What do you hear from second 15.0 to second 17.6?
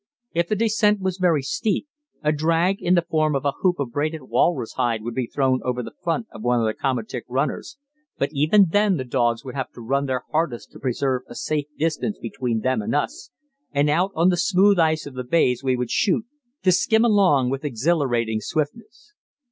of the bays we would shoot, to skim along